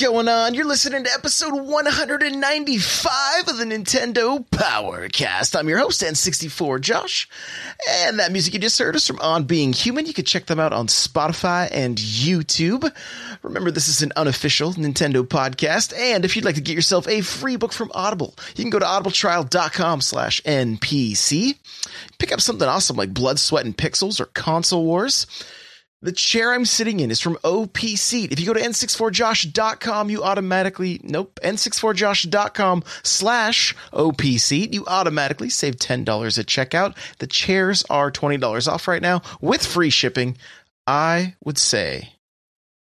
[0.00, 0.54] Going on?
[0.54, 5.54] You're listening to episode 195 of the Nintendo Powercast.
[5.54, 7.28] I'm your host, N64 Josh.
[7.86, 10.06] And that music you just heard is from On Being Human.
[10.06, 12.90] You can check them out on Spotify and YouTube.
[13.42, 15.92] Remember, this is an unofficial Nintendo podcast.
[15.94, 18.78] And if you'd like to get yourself a free book from Audible, you can go
[18.78, 21.58] to audibletrial.com slash NPC.
[22.16, 25.26] Pick up something awesome like Blood, Sweat, and Pixels or Console Wars.
[26.02, 28.32] The chair I'm sitting in is from OP Seat.
[28.32, 35.76] If you go to n64josh.com, you automatically, nope, n64josh.com slash OP Seat, you automatically save
[35.76, 36.96] $10 at checkout.
[37.18, 40.38] The chairs are $20 off right now with free shipping.
[40.86, 42.14] I would say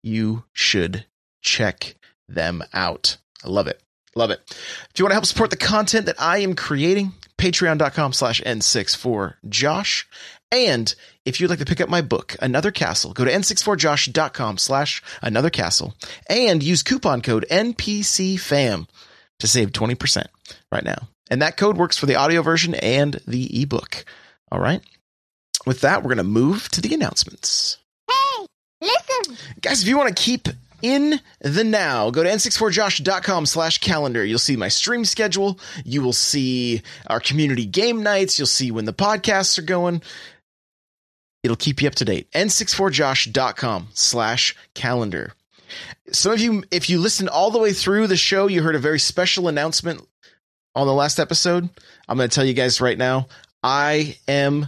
[0.02, 1.06] you should
[1.40, 1.96] check
[2.28, 3.16] them out.
[3.42, 3.80] I love it.
[4.14, 4.40] Love it.
[4.50, 10.04] If you want to help support the content that I am creating, patreon.com slash n64josh.
[10.50, 10.94] And
[11.28, 15.50] if you'd like to pick up my book, Another Castle, go to n64josh.com slash another
[15.50, 15.94] castle
[16.28, 18.88] and use coupon code NPCFAM
[19.40, 20.26] to save 20%
[20.72, 21.08] right now.
[21.30, 24.04] And that code works for the audio version and the ebook.
[24.50, 24.82] All right.
[25.66, 27.76] With that, we're going to move to the announcements.
[28.10, 28.46] Hey,
[28.80, 29.36] listen.
[29.60, 30.48] Guys, if you want to keep
[30.80, 34.24] in the now, go to n64josh.com slash calendar.
[34.24, 35.58] You'll see my stream schedule.
[35.84, 38.38] You will see our community game nights.
[38.38, 40.02] You'll see when the podcasts are going.
[41.48, 42.30] It'll keep you up to date.
[42.32, 45.32] n64josh.com slash calendar.
[46.12, 48.78] Some of you, if you listened all the way through the show, you heard a
[48.78, 50.06] very special announcement
[50.74, 51.70] on the last episode.
[52.06, 53.28] I'm going to tell you guys right now.
[53.62, 54.66] I am,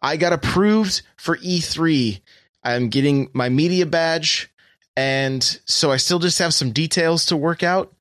[0.00, 2.22] I got approved for E3.
[2.62, 4.50] I'm getting my media badge.
[4.96, 7.94] And so I still just have some details to work out.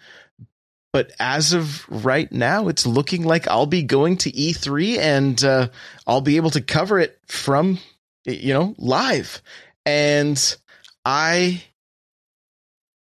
[0.94, 5.68] But as of right now, it's looking like I'll be going to E3 and uh,
[6.08, 7.80] I'll be able to cover it from
[8.26, 9.42] you know, live.
[9.86, 10.58] And
[11.06, 11.64] I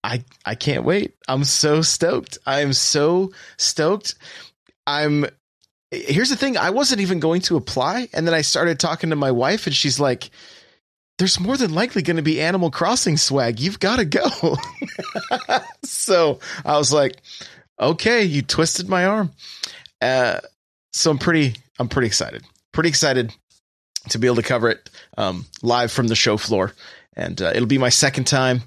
[0.02, 1.14] I I can't wait.
[1.28, 2.38] I'm so stoked.
[2.46, 4.14] I'm so stoked.
[4.86, 5.26] I'm
[5.92, 9.16] Here's the thing, I wasn't even going to apply and then I started talking to
[9.16, 10.30] my wife and she's like
[11.18, 13.60] there's more than likely going to be Animal Crossing swag.
[13.60, 14.56] You've got to go.
[15.84, 17.20] so I was like,
[17.78, 19.30] okay, you twisted my arm.
[20.00, 20.38] Uh,
[20.94, 22.42] so I'm pretty, I'm pretty excited.
[22.72, 23.34] Pretty excited
[24.08, 26.72] to be able to cover it um, live from the show floor,
[27.14, 28.62] and uh, it'll be my second time.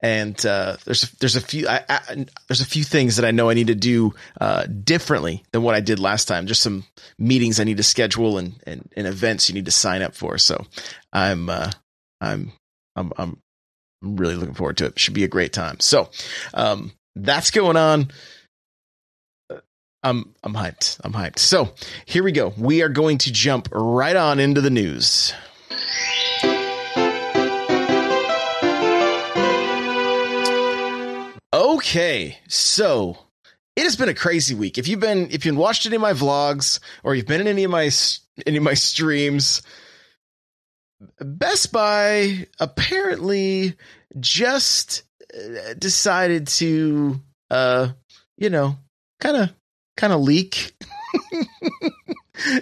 [0.00, 3.50] And uh, there's there's a few I, I, there's a few things that I know
[3.50, 6.46] I need to do uh, differently than what I did last time.
[6.46, 6.84] Just some
[7.18, 10.38] meetings I need to schedule and, and, and events you need to sign up for.
[10.38, 10.64] So
[11.12, 11.72] I'm uh,
[12.20, 12.52] I'm
[12.94, 13.38] I'm I'm
[14.00, 14.98] really looking forward to it.
[15.00, 15.80] Should be a great time.
[15.80, 16.10] So
[16.54, 18.12] um, that's going on.
[20.02, 21.00] I'm I'm hyped.
[21.02, 21.38] I'm hyped.
[21.38, 21.74] So
[22.06, 22.52] here we go.
[22.56, 25.32] We are going to jump right on into the news.
[31.52, 33.16] Okay, so
[33.74, 34.78] it has been a crazy week.
[34.78, 37.64] If you've been if you've watched any of my vlogs or you've been in any
[37.64, 37.90] of my
[38.46, 39.62] any of my streams,
[41.20, 43.74] Best Buy apparently
[44.20, 45.02] just
[45.34, 47.20] uh, decided to
[47.50, 47.88] uh
[48.36, 48.76] you know,
[49.20, 49.50] kind of
[49.98, 50.72] kind of leak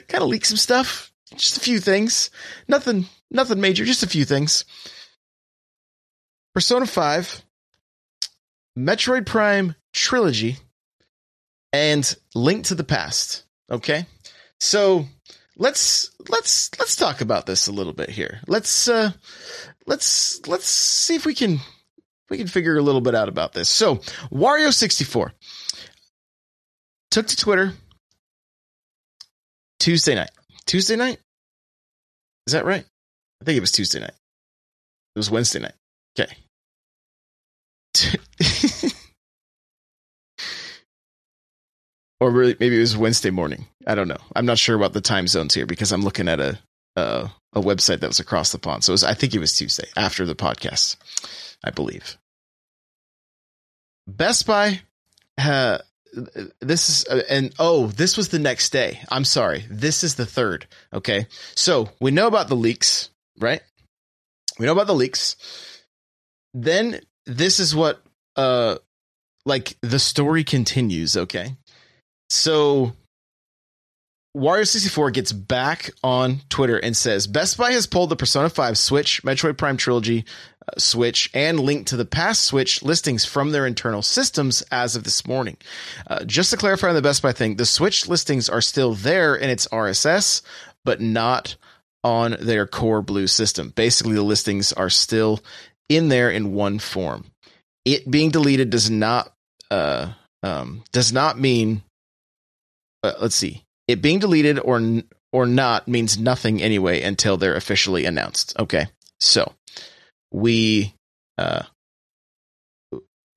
[0.09, 1.13] kind of leak some stuff.
[1.37, 2.31] Just a few things.
[2.67, 4.65] Nothing nothing major, just a few things.
[6.55, 7.43] Persona 5
[8.79, 10.57] Metroid Prime trilogy
[11.73, 13.45] and Link to the Past.
[13.71, 14.07] Okay?
[14.59, 15.05] So
[15.59, 18.41] let's let's let's talk about this a little bit here.
[18.47, 19.13] Let's uh
[19.87, 21.61] let's let's see if we can
[22.31, 23.69] we can figure a little bit out about this.
[23.69, 23.97] So,
[24.33, 25.31] Wario64
[27.17, 27.73] took to Twitter
[29.81, 30.33] Tuesday night.
[30.67, 31.19] Tuesday night?
[32.47, 32.85] Is that right?
[33.41, 34.13] I think it was Tuesday night.
[35.15, 35.73] It was Wednesday night.
[36.21, 36.37] Okay.
[42.21, 43.65] or really, maybe it was Wednesday morning.
[43.87, 44.21] I don't know.
[44.35, 46.59] I'm not sure about the time zones here because I'm looking at a
[46.97, 48.85] a website that was across the pond.
[48.85, 50.97] So was, I think it was Tuesday after the podcast,
[51.65, 52.19] I believe.
[54.07, 54.83] Best Buy,
[55.39, 55.79] uh,
[56.61, 59.01] this is, uh, and oh, this was the next day.
[59.11, 59.65] I'm sorry.
[59.71, 60.67] This is the third.
[60.93, 61.27] Okay.
[61.55, 63.63] So we know about the leaks, right?
[64.59, 65.37] We know about the leaks.
[66.55, 68.01] Then this is what,
[68.37, 68.77] uh,
[69.45, 71.17] like the story continues.
[71.17, 71.57] Okay.
[72.31, 72.93] So
[74.37, 79.23] Wario64 gets back on Twitter and says Best Buy has pulled the Persona 5 Switch,
[79.23, 80.27] Metroid Prime Trilogy,
[80.69, 85.05] uh, Switch, and Link to the Past Switch listings from their internal systems as of
[85.05, 85.57] this morning.
[86.07, 89.35] Uh, just to clarify on the Best Buy thing, the Switch listings are still there
[89.35, 90.43] in its RSS,
[90.85, 91.57] but not
[92.05, 93.71] on their core blue system.
[93.71, 95.41] Basically, the listings are still
[95.89, 97.25] in there in one form.
[97.87, 99.33] It being deleted does not
[99.71, 100.13] uh,
[100.43, 101.83] um, does not mean.
[103.03, 103.66] Uh, let's see.
[103.89, 105.03] It being deleted or
[105.33, 108.59] or not means nothing anyway until they're officially announced.
[108.59, 108.87] Okay,
[109.21, 109.53] so
[110.33, 110.95] we
[111.39, 111.63] uh,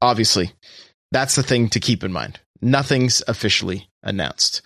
[0.02, 0.52] obviously
[1.12, 2.40] that's the thing to keep in mind.
[2.62, 4.62] Nothing's officially announced.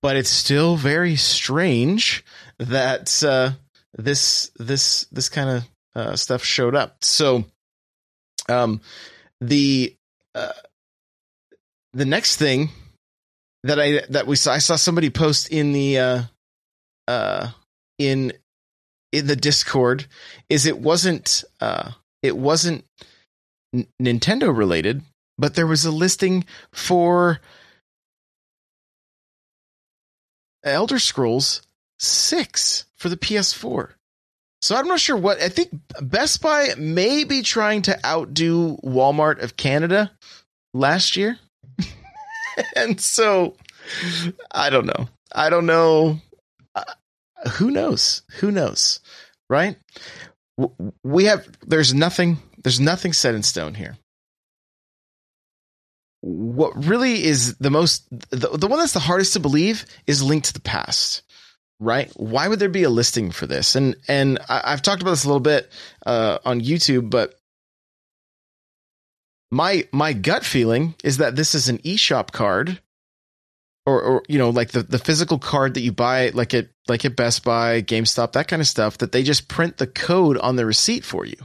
[0.00, 2.24] But it's still very strange
[2.58, 3.52] that uh,
[3.96, 7.04] this this this kind of uh, stuff showed up.
[7.04, 7.44] So,
[8.48, 8.80] um,
[9.40, 9.94] the
[10.34, 10.52] uh,
[11.92, 12.70] the next thing
[13.64, 16.22] that I that we saw, I saw somebody post in the uh,
[17.08, 17.50] uh,
[17.98, 18.32] in
[19.12, 20.06] in the Discord
[20.48, 21.92] is it wasn't uh,
[22.22, 22.84] it wasn't
[23.74, 25.02] N- Nintendo related,
[25.38, 27.40] but there was a listing for
[30.64, 31.62] Elder Scrolls
[31.98, 33.90] Six for the PS4.
[34.60, 35.70] So I'm not sure what I think
[36.00, 40.12] Best Buy may be trying to outdo Walmart of Canada
[40.72, 41.38] last year.
[42.76, 43.56] and so
[44.50, 45.08] I don't know.
[45.34, 46.18] I don't know.
[46.74, 46.84] Uh,
[47.52, 48.22] who knows?
[48.40, 49.00] Who knows?
[49.48, 49.76] Right?
[51.02, 53.96] We have there's nothing there's nothing set in stone here.
[56.20, 60.44] What really is the most the, the one that's the hardest to believe is Link
[60.44, 61.22] to the Past
[61.82, 62.10] right?
[62.16, 63.74] Why would there be a listing for this?
[63.74, 65.70] And and I, have talked about this a little bit
[66.06, 67.34] uh, on YouTube, but
[69.52, 72.80] my my gut feeling is that this is an eShop card,
[73.84, 77.04] or or you know like the the physical card that you buy like at like
[77.04, 78.98] at Best Buy, GameStop, that kind of stuff.
[78.98, 81.36] That they just print the code on the receipt for you.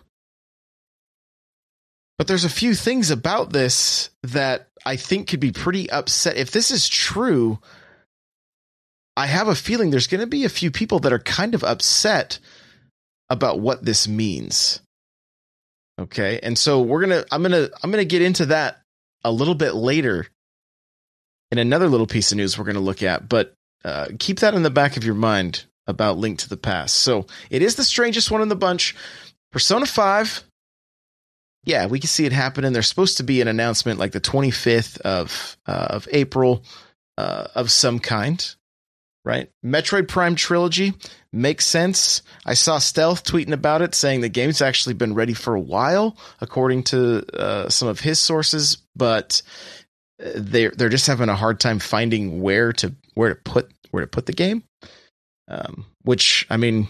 [2.17, 6.37] But there's a few things about this that I think could be pretty upset.
[6.37, 7.59] If this is true,
[9.17, 11.63] I have a feeling there's going to be a few people that are kind of
[11.63, 12.39] upset
[13.29, 14.79] about what this means.
[15.99, 16.39] Okay.
[16.41, 18.81] And so we're going to, I'm going to, I'm going to get into that
[19.23, 20.27] a little bit later
[21.51, 23.53] in another little piece of news we're going to look at, but
[23.83, 26.95] uh, keep that in the back of your mind about Link to the Past.
[26.95, 28.95] So it is the strangest one in the bunch.
[29.51, 30.43] Persona 5.
[31.63, 32.73] Yeah, we can see it happening.
[32.73, 36.63] There's supposed to be an announcement like the 25th of uh, of April
[37.17, 38.55] uh, of some kind
[39.27, 39.51] right?
[39.63, 40.93] Metroid Prime Trilogy
[41.33, 42.21] makes sense.
[42.45, 46.15] I saw Stealth tweeting about it, saying the game's actually been ready for a while,
[46.39, 49.41] according to uh, some of his sources, but
[50.23, 53.99] uh, they're they're just having a hard time finding where to where to put where
[54.01, 54.63] to put the game.
[55.49, 56.87] Um, which I mean,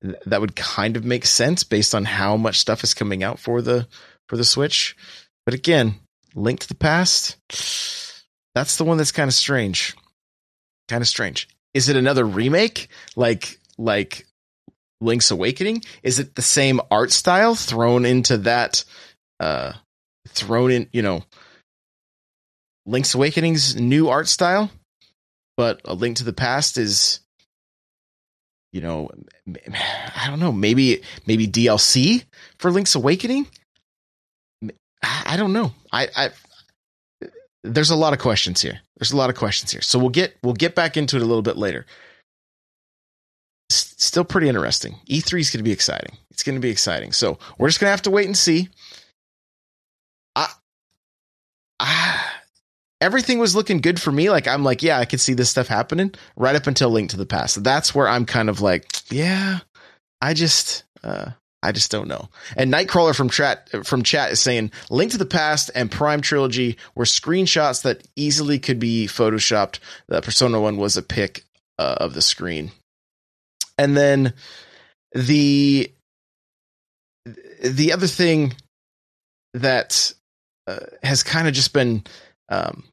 [0.00, 3.40] th- that would kind of make sense based on how much stuff is coming out
[3.40, 3.88] for the
[4.28, 4.96] for the Switch.
[5.44, 5.96] But again,
[6.36, 7.36] Link to the Past,
[8.54, 9.96] that's the one that's kind of strange.
[10.88, 14.26] Kind of strange is it another remake like like
[15.00, 15.82] Link's Awakening?
[16.02, 18.84] Is it the same art style thrown into that
[19.38, 19.72] uh
[20.28, 21.22] thrown in, you know,
[22.86, 24.70] Link's Awakening's new art style,
[25.56, 27.20] but A Link to the Past is
[28.72, 29.10] you know,
[29.48, 32.24] I don't know, maybe maybe DLC
[32.58, 33.46] for Link's Awakening?
[35.02, 35.72] I don't know.
[35.92, 36.30] I I
[37.64, 38.80] there's a lot of questions here.
[39.00, 39.80] There's a lot of questions here.
[39.80, 41.86] So we'll get we'll get back into it a little bit later.
[43.70, 44.96] Still pretty interesting.
[45.08, 46.16] E3 is going to be exciting.
[46.30, 47.12] It's going to be exciting.
[47.12, 48.68] So we're just going to have to wait and see.
[50.36, 50.48] I,
[51.78, 52.30] I,
[53.00, 54.28] everything was looking good for me.
[54.28, 57.16] Like I'm like, yeah, I could see this stuff happening right up until Link to
[57.16, 57.62] the Past.
[57.62, 59.60] That's where I'm kind of like, yeah,
[60.20, 61.30] I just uh,
[61.62, 62.28] I just don't know.
[62.56, 66.78] And Nightcrawler from chat from chat is saying Link to the Past and Prime Trilogy
[66.94, 69.78] were screenshots that easily could be photoshopped.
[70.08, 71.44] The Persona one was a pic
[71.78, 72.72] uh, of the screen,
[73.76, 74.32] and then
[75.12, 75.92] the
[77.62, 78.54] the other thing
[79.54, 80.14] that
[80.66, 82.04] uh, has kind of just been
[82.48, 82.84] um,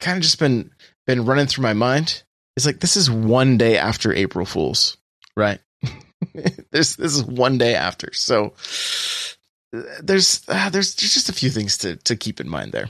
[0.00, 0.70] kind of just been
[1.06, 2.24] been running through my mind
[2.56, 4.96] is like this is one day after April Fools,
[5.36, 5.60] right?
[6.70, 8.12] this this is one day after.
[8.12, 8.54] So
[10.02, 12.88] there's uh, there's just a few things to to keep in mind there.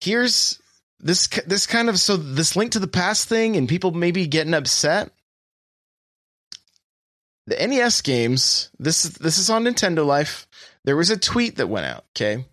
[0.00, 0.60] Here's
[1.00, 4.54] this this kind of so this link to the past thing and people maybe getting
[4.54, 5.10] upset.
[7.46, 10.46] The NES games, this this is on Nintendo Life.
[10.84, 12.44] There was a tweet that went out, okay?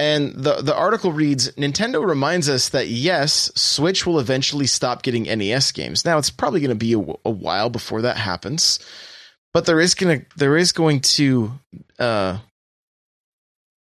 [0.00, 5.24] And the the article reads Nintendo reminds us that yes, Switch will eventually stop getting
[5.24, 6.06] NES games.
[6.06, 8.78] Now it's probably going to be a, a, while before that happens,
[9.52, 11.52] but there is to there is going to
[11.98, 12.38] uh,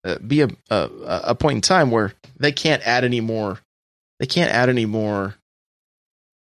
[0.03, 3.58] uh, be a, a a point in time where they can't add any more
[4.20, 5.34] they can't add any more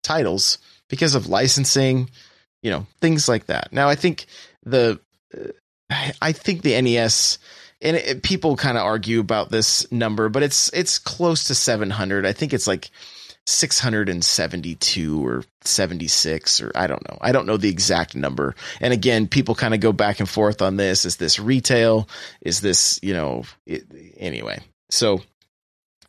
[0.04, 0.58] titles
[0.90, 2.10] because of licensing,
[2.62, 3.72] you know, things like that.
[3.72, 4.26] Now I think
[4.66, 5.00] the
[5.34, 7.40] uh, I think the NES
[7.82, 12.26] and it, people kind of argue about this number, but it's it's close to 700.
[12.26, 12.92] I think it's like
[13.48, 17.18] 672 or 76 or I don't know.
[17.22, 18.56] I don't know the exact number.
[18.80, 21.06] And again, people kind of go back and forth on this.
[21.06, 22.08] Is this retail?
[22.42, 23.84] Is this, you know, it,
[24.18, 24.60] anyway.
[24.90, 25.22] So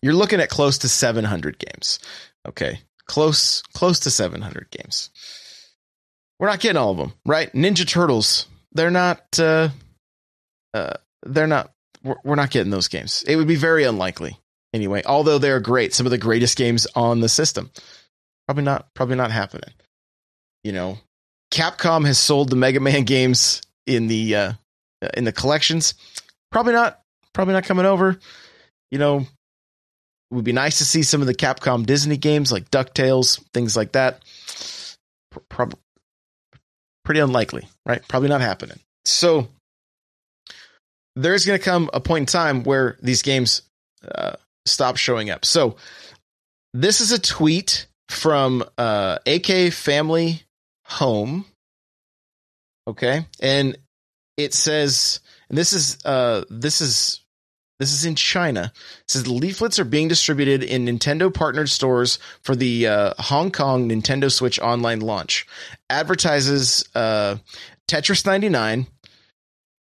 [0.02, 1.98] you're looking at close to 700 games.
[2.46, 2.80] Okay.
[3.06, 5.10] Close close to 700 games.
[6.38, 7.52] We're not getting all of them, right?
[7.52, 9.70] Ninja Turtles, they're not uh
[10.74, 13.22] uh they're not we're not getting those games.
[13.26, 14.36] It would be very unlikely
[14.72, 15.02] anyway.
[15.06, 17.70] Although they're great, some of the greatest games on the system.
[18.46, 19.70] Probably not probably not happening.
[20.64, 20.98] You know,
[21.52, 24.52] Capcom has sold the Mega Man games in the uh
[25.14, 25.94] in the collections.
[26.50, 27.00] Probably not
[27.32, 28.18] probably not coming over.
[28.90, 32.70] You know, it would be nice to see some of the Capcom Disney games like
[32.70, 34.22] DuckTales, things like that.
[35.48, 35.78] Probably
[37.04, 38.06] pretty unlikely, right?
[38.08, 38.78] Probably not happening.
[39.04, 39.48] So
[41.16, 43.62] there's going to come a point in time where these games
[44.14, 44.34] uh,
[44.66, 45.44] stop showing up.
[45.44, 45.76] So
[46.72, 50.42] this is a tweet from uh, AK Family
[50.86, 51.44] Home.
[52.86, 53.76] Okay, and
[54.36, 57.20] it says, and this is uh, this is
[57.78, 58.72] this is in China.
[58.74, 63.50] It says the leaflets are being distributed in Nintendo partnered stores for the uh, Hong
[63.50, 65.46] Kong Nintendo Switch online launch.
[65.90, 67.36] Advertises uh,
[67.88, 68.86] Tetris 99.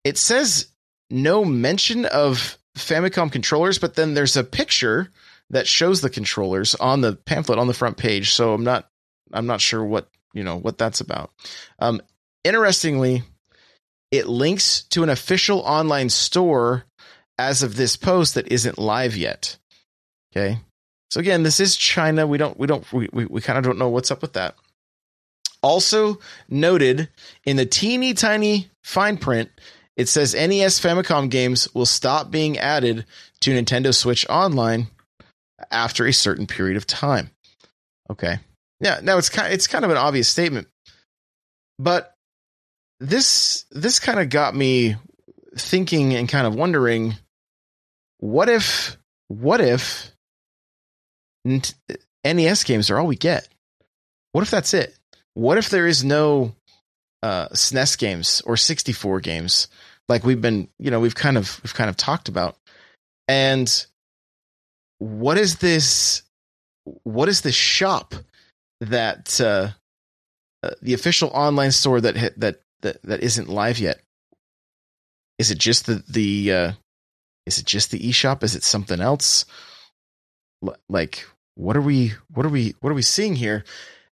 [0.04, 0.68] It says
[1.10, 5.10] no mention of Famicom controllers, but then there's a picture
[5.50, 8.34] that shows the controllers on the pamphlet on the front page.
[8.34, 8.90] So I'm not
[9.34, 11.32] I'm not sure what you know what that's about.
[11.80, 12.02] Um,
[12.44, 13.24] interestingly,
[14.12, 16.86] it links to an official online store
[17.38, 19.58] as of this post that isn't live yet.
[20.36, 20.60] Okay.
[21.10, 22.28] So again, this is China.
[22.28, 24.56] We don't we don't we, we, we kind of don't know what's up with that.
[25.64, 27.10] Also noted
[27.46, 29.50] in the teeny tiny fine print
[29.98, 33.06] it says NES Famicom games will stop being added
[33.42, 34.88] to Nintendo Switch Online
[35.72, 37.32] after a certain period of time.
[38.10, 38.38] Okay.
[38.80, 40.68] Yeah, now it's kind of, it's kind of an obvious statement.
[41.80, 42.14] But
[43.00, 44.96] this this kind of got me
[45.58, 47.16] thinking and kind of wondering
[48.20, 50.12] what if what if
[51.44, 53.48] NES games are all we get?
[54.32, 54.96] What if that's it?
[55.34, 56.54] What if there is no
[57.24, 59.68] uh, SNES games or 64 games
[60.10, 62.58] like we've been, you know, we've kind of we've kind of talked about.
[63.28, 63.86] And
[65.00, 66.24] what is this
[67.04, 68.16] what is this shop
[68.82, 69.70] that uh,
[70.64, 74.00] uh the official online store that that that that isn't live yet?
[75.38, 76.72] Is it just the the uh
[77.46, 78.44] is it just the eShop?
[78.44, 79.46] Is it something else?
[80.66, 83.64] L- like what are we what are we what are we seeing here?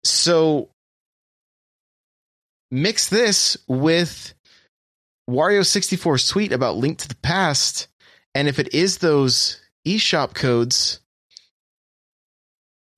[0.02, 0.70] So
[2.70, 4.33] mix this with
[5.28, 7.88] Wario64's Suite about Link to the Past,
[8.34, 11.00] and if it is those eShop codes,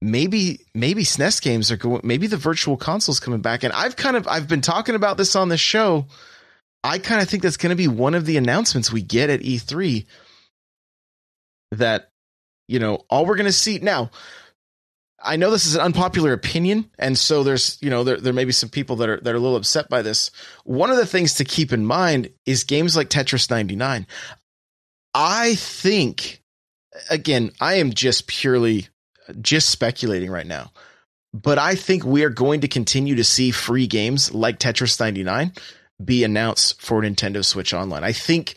[0.00, 3.62] maybe maybe SNES games are going maybe the virtual consoles coming back.
[3.62, 6.06] And I've kind of I've been talking about this on the show.
[6.85, 9.40] I kind of think that's going to be one of the announcements we get at
[9.40, 10.06] E3
[11.73, 12.11] that
[12.68, 14.11] you know, all we're going to see now
[15.26, 18.45] I know this is an unpopular opinion, and so there's you know there there may
[18.45, 20.30] be some people that are that are a little upset by this.
[20.64, 24.06] One of the things to keep in mind is games like Tetris 99.
[25.14, 26.42] I think
[27.11, 28.88] again, I am just purely
[29.40, 30.73] just speculating right now.
[31.33, 35.52] But I think we are going to continue to see free games like Tetris 99
[36.02, 38.04] be announced for Nintendo Switch Online.
[38.04, 38.54] I think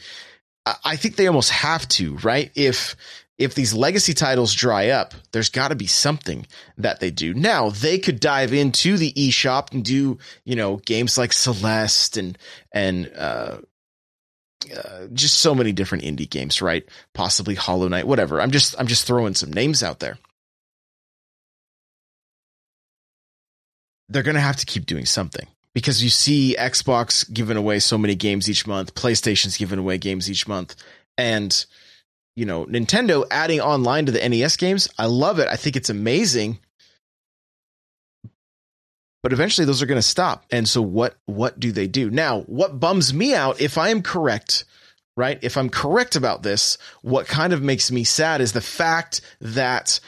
[0.84, 2.52] I think they almost have to, right?
[2.56, 2.96] If
[3.40, 6.46] if these legacy titles dry up, there's got to be something
[6.78, 7.34] that they do.
[7.34, 12.38] Now, they could dive into the eShop and do, you know, games like Celeste and
[12.72, 13.58] and uh,
[14.76, 16.88] uh, just so many different indie games, right?
[17.14, 18.40] Possibly Hollow Knight, whatever.
[18.40, 20.20] I'm just I'm just throwing some names out there.
[24.10, 27.98] they're going to have to keep doing something because you see Xbox giving away so
[27.98, 30.76] many games each month, PlayStation's giving away games each month,
[31.18, 31.66] and
[32.40, 34.88] you know, Nintendo adding online to the NES games.
[34.98, 35.50] I love it.
[35.50, 36.60] I think it's amazing.
[39.22, 40.46] But eventually those are going to stop.
[40.50, 42.10] And so what what do they do?
[42.10, 44.64] Now, what bums me out if I am correct,
[45.18, 45.38] right?
[45.42, 50.00] If I'm correct about this, what kind of makes me sad is the fact that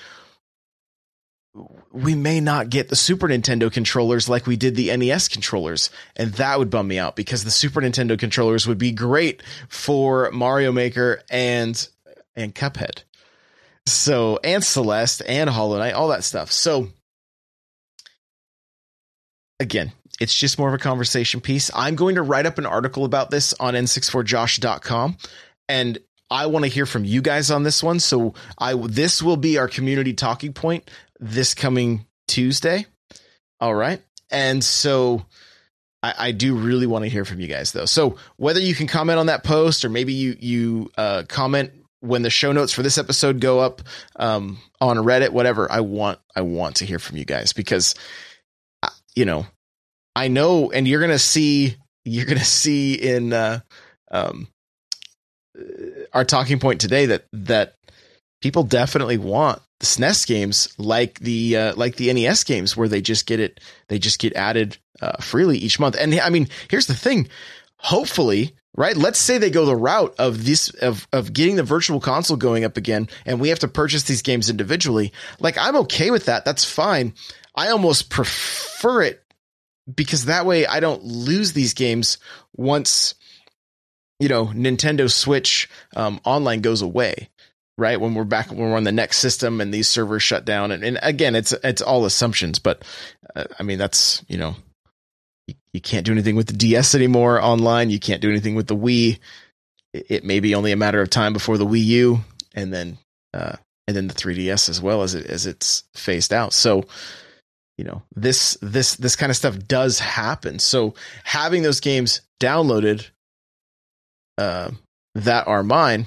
[1.92, 5.90] we may not get the Super Nintendo controllers like we did the NES controllers.
[6.16, 10.32] And that would bum me out because the Super Nintendo controllers would be great for
[10.32, 11.86] Mario Maker and
[12.36, 13.04] and Cuphead.
[13.86, 16.52] So and Celeste and Hollow Knight, all that stuff.
[16.52, 16.90] So
[19.60, 21.72] again, it's just more of a conversation piece.
[21.74, 25.18] I'm going to write up an article about this on n64josh.com
[25.68, 25.98] and
[26.30, 28.00] I want to hear from you guys on this one.
[28.00, 32.86] So I this will be our community talking point this coming Tuesday.
[33.60, 34.02] All right.
[34.30, 35.26] And so
[36.02, 37.86] I, I do really want to hear from you guys though.
[37.86, 41.72] So whether you can comment on that post or maybe you you uh, comment
[42.02, 43.82] when the show notes for this episode go up
[44.18, 47.96] um, on Reddit, whatever, I want I want to hear from you guys because
[48.84, 49.46] uh, you know
[50.16, 53.62] I know, and you're gonna see you're gonna see in uh,
[54.12, 54.48] um,
[55.58, 55.64] uh,
[56.14, 57.76] our talking point today that that
[58.42, 63.02] people definitely want the SNES games like the uh, like the NES games where they
[63.02, 65.96] just get it they just get added uh, freely each month.
[65.98, 67.30] And I mean, here's the thing.
[67.78, 68.96] Hopefully, right?
[68.96, 72.64] Let's say they go the route of this of of getting the virtual console going
[72.64, 75.12] up again and we have to purchase these games individually.
[75.40, 76.46] Like I'm okay with that.
[76.46, 77.14] That's fine.
[77.56, 79.24] I almost prefer it
[79.94, 82.18] because that way I don't lose these games
[82.56, 83.16] once
[84.20, 87.30] you know Nintendo Switch um, online goes away
[87.78, 90.72] right when we're back when we're on the next system and these servers shut down
[90.72, 92.84] and, and again it's it's all assumptions but
[93.36, 94.56] uh, i mean that's you know
[95.74, 98.76] you, can't do anything with the ds anymore online you can't do anything with the
[98.76, 99.20] wii
[99.94, 102.20] it, it may be only a matter of time before the wii u
[102.54, 102.98] and then
[103.34, 103.56] uh
[103.88, 106.84] and then the 3ds as well as it as it's phased out so
[107.78, 113.10] you know this this this kind of stuff does happen so having those games downloaded
[114.38, 114.72] uh
[115.16, 116.06] that are mine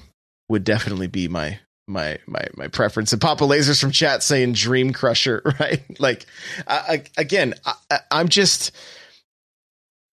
[0.49, 3.13] would definitely be my my my my preference.
[3.13, 5.83] And Papa Lasers from chat saying Dream Crusher, right?
[6.01, 6.27] Like,
[6.67, 8.73] I, I, again, I, I'm just,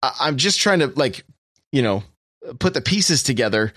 [0.02, 1.24] I'm just trying to like,
[1.72, 2.02] you know,
[2.58, 3.72] put the pieces together.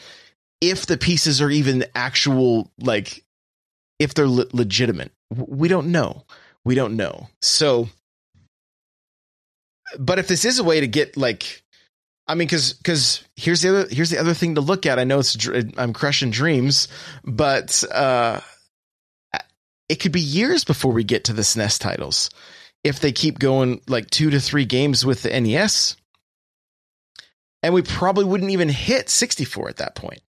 [0.59, 3.23] If the pieces are even actual, like,
[3.99, 6.25] if they're le- legitimate, we don't know.
[6.63, 7.29] We don't know.
[7.41, 7.89] So,
[9.97, 11.63] but if this is a way to get like
[12.27, 14.99] I mean, because because here's the other here's the other thing to look at.
[14.99, 15.35] I know it's
[15.77, 16.87] I'm crushing dreams,
[17.23, 18.39] but uh,
[19.89, 22.29] it could be years before we get to the SNES titles
[22.83, 25.95] if they keep going like two to three games with the NES,
[27.63, 30.21] and we probably wouldn't even hit 64 at that point.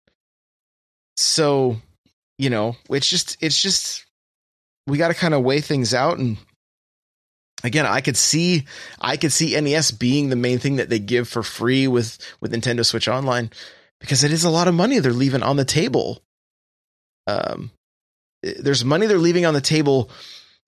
[1.16, 1.76] So,
[2.38, 4.04] you know, it's just it's just
[4.86, 6.36] we got to kind of weigh things out and
[7.64, 8.64] again i could see
[9.00, 12.52] i could see nes being the main thing that they give for free with with
[12.52, 13.50] nintendo switch online
[14.00, 16.22] because it is a lot of money they're leaving on the table
[17.26, 17.70] um
[18.42, 20.10] there's money they're leaving on the table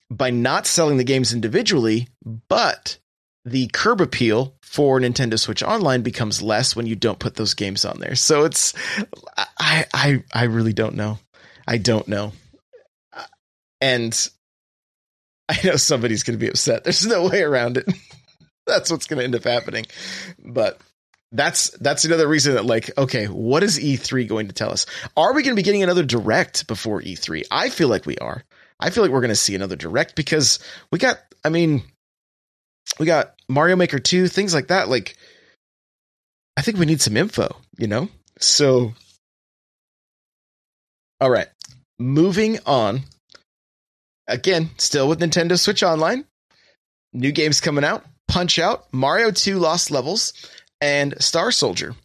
[0.09, 2.07] by not selling the games individually
[2.47, 2.97] but
[3.45, 7.85] the curb appeal for Nintendo Switch Online becomes less when you don't put those games
[7.85, 8.15] on there.
[8.15, 8.73] So it's
[9.57, 11.19] I I I really don't know.
[11.67, 12.33] I don't know.
[13.79, 14.29] And
[15.47, 16.83] I know somebody's going to be upset.
[16.83, 17.85] There's no way around it.
[18.65, 19.85] that's what's going to end up happening.
[20.43, 20.81] But
[21.31, 24.87] that's that's another reason that like okay, what is E3 going to tell us?
[25.15, 27.43] Are we going to be getting another direct before E3?
[27.51, 28.43] I feel like we are.
[28.79, 30.57] I feel like we're going to see another direct because
[30.91, 31.83] we got I mean
[32.99, 35.15] we got Mario Maker 2, things like that like
[36.57, 38.09] I think we need some info, you know?
[38.39, 38.93] So
[41.19, 41.47] all right.
[41.97, 43.01] Moving on
[44.27, 46.25] again, still with Nintendo Switch Online.
[47.13, 50.33] New games coming out Punch Out, Mario 2 Lost Levels,
[50.81, 51.95] and Star Soldier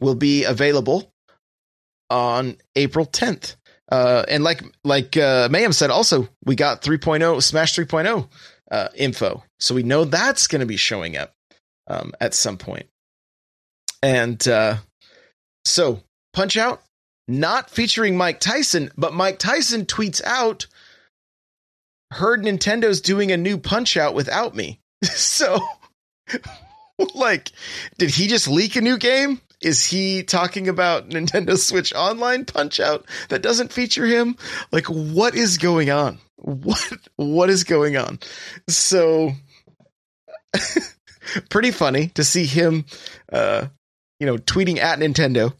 [0.00, 1.12] will be available
[2.10, 3.56] on April 10th.
[3.90, 8.28] Uh, and like like uh, Mayhem said, also we got 3.0 Smash 3.0
[8.70, 11.32] uh, info, so we know that's going to be showing up
[11.86, 12.86] um, at some point.
[14.02, 14.76] And uh,
[15.64, 16.82] so Punch Out,
[17.28, 20.66] not featuring Mike Tyson, but Mike Tyson tweets out
[22.12, 24.80] heard Nintendo's doing a new Punch Out without me.
[25.02, 25.58] so,
[27.14, 27.52] like,
[27.98, 29.40] did he just leak a new game?
[29.62, 34.36] Is he talking about Nintendo Switch Online Punch Out that doesn't feature him?
[34.70, 36.18] Like, what is going on?
[36.38, 38.20] What what is going on?
[38.68, 39.32] So,
[41.50, 42.84] pretty funny to see him,
[43.32, 43.66] uh,
[44.20, 45.52] you know, tweeting at Nintendo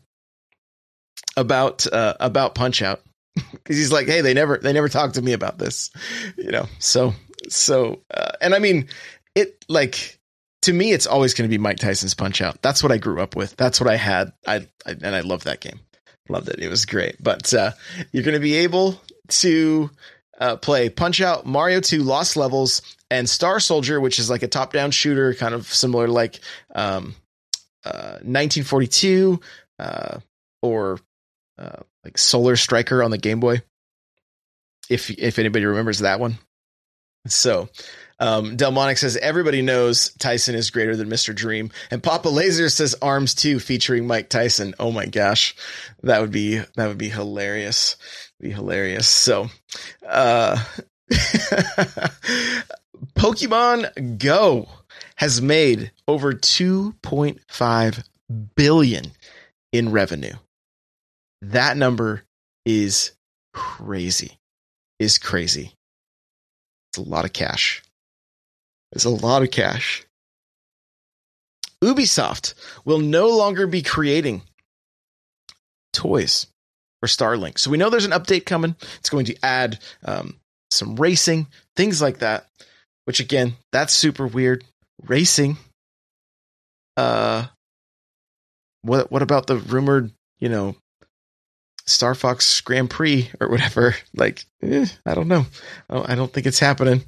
[1.36, 3.00] about uh, about Punch Out
[3.34, 5.90] because he's like, hey, they never they never talked to me about this,
[6.36, 6.66] you know.
[6.78, 7.14] So
[7.48, 8.88] so, uh, and I mean,
[9.34, 10.18] it like
[10.62, 12.60] to me, it's always going to be Mike Tyson's Punch Out.
[12.62, 13.56] That's what I grew up with.
[13.56, 14.32] That's what I had.
[14.46, 15.80] I, I and I love that game.
[16.28, 16.58] Loved it.
[16.58, 17.22] It was great.
[17.22, 17.72] But uh,
[18.10, 19.90] you're going to be able to
[20.40, 24.48] uh, play Punch Out, Mario 2, Lost Levels, and Star Soldier, which is like a
[24.48, 26.40] top down shooter, kind of similar to like
[26.74, 27.14] um,
[27.84, 29.40] uh, 1942
[29.78, 30.18] uh,
[30.62, 30.98] or
[31.58, 33.62] uh, like Solar Striker on the Game Boy.
[34.88, 36.38] If if anybody remembers that one.
[37.26, 37.68] So
[38.18, 41.34] um, Delmonic says everybody knows Tyson is greater than Mr.
[41.34, 44.74] Dream, and Papa Laser says Arms 2 featuring Mike Tyson.
[44.78, 45.54] Oh my gosh,
[46.02, 47.96] that would be that would be hilarious.
[48.40, 49.08] Be hilarious.
[49.08, 49.48] So,
[50.06, 50.62] uh,
[53.14, 54.68] Pokemon Go
[55.16, 58.04] has made over 2.5
[58.54, 59.04] billion
[59.72, 60.34] in revenue.
[61.42, 62.24] That number
[62.64, 63.12] is
[63.52, 64.38] crazy.
[64.98, 65.72] Is crazy.
[66.90, 67.82] It's a lot of cash.
[68.92, 70.04] It's a lot of cash.
[71.82, 72.54] Ubisoft
[72.84, 74.42] will no longer be creating
[75.92, 76.46] toys
[77.00, 77.58] for Starlink.
[77.58, 78.76] So we know there's an update coming.
[78.98, 80.36] It's going to add um,
[80.70, 82.46] some racing, things like that.
[83.06, 84.64] Which again, that's super weird.
[85.06, 85.56] Racing.
[86.96, 87.46] Uh,
[88.82, 90.74] what what about the rumored, you know,
[91.86, 93.94] Star Fox Grand Prix or whatever?
[94.14, 95.46] Like, eh, I don't know.
[95.88, 97.04] I don't think it's happening.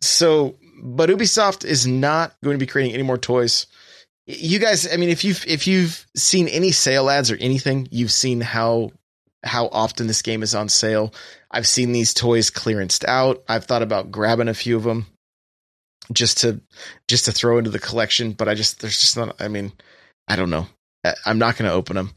[0.00, 3.66] So but Ubisoft is not going to be creating any more toys.
[4.26, 8.12] You guys, I mean, if you've if you've seen any sale ads or anything, you've
[8.12, 8.92] seen how
[9.42, 11.12] how often this game is on sale.
[11.50, 13.42] I've seen these toys clearanced out.
[13.48, 15.06] I've thought about grabbing a few of them
[16.12, 16.60] just to
[17.08, 19.40] just to throw into the collection, but I just there's just not.
[19.40, 19.72] I mean,
[20.28, 20.66] I don't know.
[21.24, 22.12] I'm not going to open them.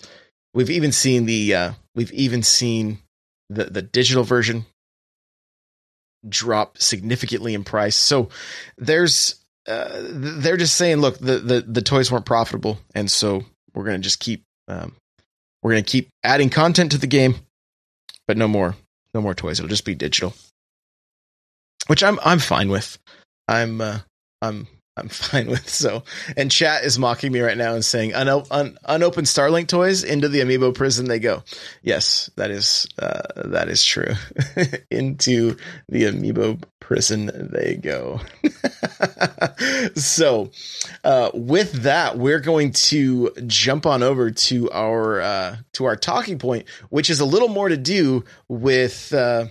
[0.54, 3.00] We've even seen the uh, we've even seen
[3.50, 4.66] the the digital version
[6.28, 7.96] drop significantly in price.
[7.96, 8.30] So
[8.78, 13.86] there's uh, they're just saying, look, the, the the toys weren't profitable, and so we're
[13.86, 14.96] gonna just keep um,
[15.62, 17.36] we're gonna keep adding content to the game,
[18.28, 18.76] but no more
[19.14, 19.60] no more toys.
[19.60, 20.34] It'll just be digital,
[21.88, 22.98] which I'm I'm fine with.
[23.48, 24.00] I'm uh,
[24.42, 25.68] I'm I'm fine with.
[25.70, 26.04] So,
[26.38, 30.30] and chat is mocking me right now and saying, un- un- unopened Starlink toys into
[30.30, 31.44] the amiibo prison they go.
[31.82, 34.14] Yes, that is uh, that is true.
[34.92, 35.58] into
[35.90, 38.22] the amiibo prison they go.
[39.96, 40.52] so,
[41.04, 46.38] uh, with that, we're going to jump on over to our uh, to our talking
[46.38, 49.48] point, which is a little more to do with uh,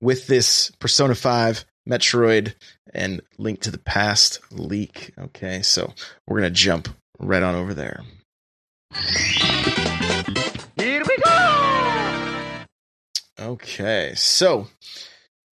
[0.00, 2.54] with this Persona Five Metroid
[2.92, 5.12] and Link to the Past leak.
[5.18, 5.92] Okay, so
[6.26, 8.02] we're going to jump right on over there.
[10.76, 12.64] Here we go!
[13.40, 14.68] Okay, so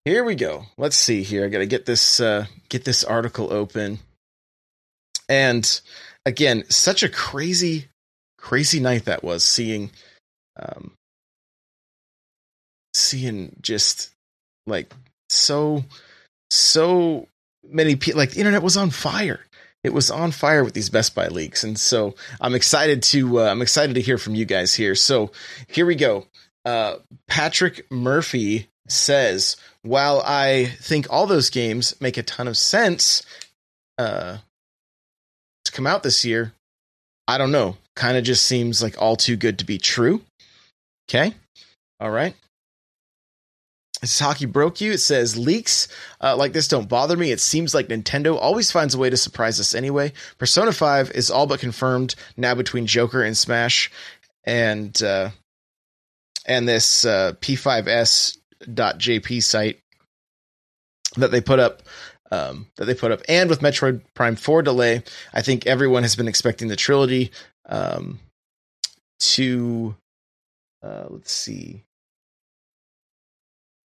[0.04, 0.66] here we go.
[0.76, 1.44] Let's see here.
[1.44, 4.00] I got to get this uh, get this article open.
[5.28, 5.80] And
[6.26, 7.86] again, such a crazy,
[8.38, 9.90] crazy night that was seeing,
[10.58, 10.92] um,
[12.92, 14.10] seeing just
[14.66, 14.92] like
[15.30, 15.84] so
[16.50, 17.28] so
[17.62, 19.40] many people like the internet was on fire.
[19.82, 21.64] It was on fire with these best buy leaks.
[21.64, 24.94] And so i'm excited to uh, i'm excited to hear from you guys here.
[24.94, 25.30] So
[25.68, 26.26] here we go.
[26.64, 26.96] Uh,
[27.28, 33.22] patrick murphy says while i think all those games make a ton of sense
[33.98, 34.38] uh,
[35.64, 36.52] to come out this year
[37.28, 37.76] i don't know.
[37.96, 40.22] Kind of just seems like all too good to be true.
[41.08, 41.34] Okay.
[42.00, 42.34] All right
[44.04, 44.92] this hockey broke you.
[44.92, 45.88] It says leaks
[46.20, 47.32] uh, like this don't bother me.
[47.32, 50.12] It seems like Nintendo always finds a way to surprise us anyway.
[50.38, 53.90] Persona Five is all but confirmed now between Joker and Smash,
[54.44, 55.30] and uh,
[56.46, 59.80] and this uh, P5S.jp site
[61.16, 61.82] that they put up.
[62.30, 66.16] Um, that they put up, and with Metroid Prime Four delay, I think everyone has
[66.16, 67.30] been expecting the trilogy
[67.66, 68.18] um,
[69.20, 69.94] to.
[70.82, 71.84] Uh, let's see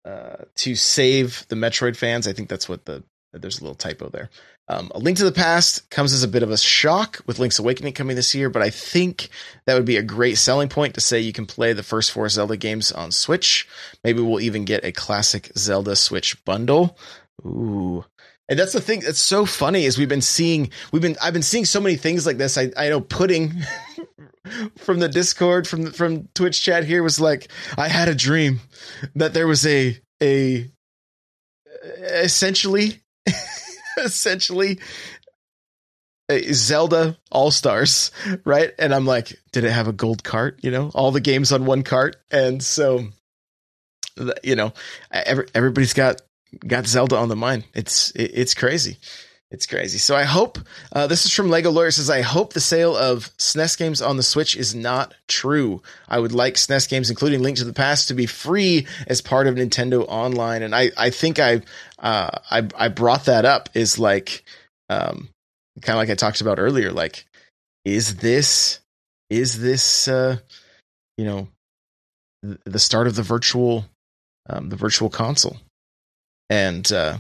[0.09, 2.27] uh, to save the Metroid fans.
[2.27, 4.31] I think that's what the there's a little typo there.
[4.69, 7.59] Um, a Link to the Past comes as a bit of a shock with Link's
[7.59, 9.29] Awakening coming this year, but I think
[9.67, 12.29] that would be a great selling point to say you can play the first four
[12.29, 13.69] Zelda games on Switch.
[14.03, 16.99] Maybe we'll even get a classic Zelda Switch bundle.
[17.45, 18.05] Ooh.
[18.49, 21.43] And that's the thing that's so funny is we've been seeing we've been I've been
[21.43, 22.57] seeing so many things like this.
[22.57, 23.53] I, I know pudding
[24.79, 28.61] from the Discord from from Twitch chat here was like, I had a dream
[29.15, 30.71] that there was a a
[31.99, 33.03] essentially
[33.99, 34.79] essentially
[36.53, 38.11] Zelda All Stars,
[38.45, 38.73] right?
[38.79, 40.61] And I'm like, did it have a gold cart?
[40.63, 43.09] You know, all the games on one cart, and so
[44.43, 44.73] you know,
[45.11, 46.21] every, everybody's got
[46.67, 47.65] got Zelda on the mind.
[47.75, 48.99] It's it, it's crazy.
[49.51, 49.97] It's crazy.
[49.97, 50.59] So I hope
[50.93, 54.19] uh, this is from Lego Lawyer says I hope the sale of SNES games on
[54.19, 55.83] the Switch is not true.
[56.07, 59.47] I would like SNES games, including Link to the Past, to be free as part
[59.47, 60.63] of Nintendo Online.
[60.63, 61.63] And I I think I
[61.99, 64.45] uh, I I brought that up is like
[64.91, 65.31] um,
[65.81, 66.93] kind of like I talked about earlier.
[66.93, 67.25] Like,
[67.87, 68.81] is this
[69.31, 70.37] is this uh,
[71.17, 71.49] you know
[72.43, 73.87] the start of the virtual
[74.51, 75.57] um, the virtual console?
[76.51, 77.19] And uh,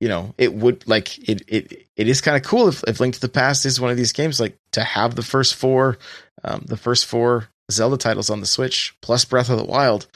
[0.00, 3.14] you know, it would like it it it is kind of cool if, if Link
[3.14, 5.98] to the Past is one of these games, like to have the first four
[6.42, 10.06] um, the first four Zelda titles on the Switch plus Breath of the Wild,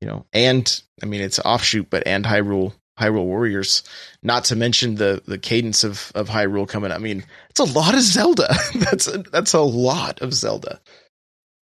[0.00, 3.82] you know, and I mean it's offshoot, but and Hyrule Hyrule Warriors,
[4.22, 6.90] not to mention the the cadence of of Hyrule coming.
[6.90, 8.48] I mean, it's a lot of Zelda.
[8.74, 10.80] that's a, that's a lot of Zelda.